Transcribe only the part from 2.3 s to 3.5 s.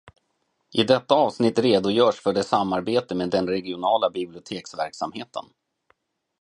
samarbete med den